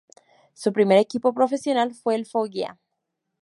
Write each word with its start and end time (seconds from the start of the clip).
Su 0.55 0.73
primer 0.73 0.97
equipo 0.97 1.31
profesional 1.31 1.93
fue 1.93 2.15
el 2.15 2.25
Foggia. 2.25 2.79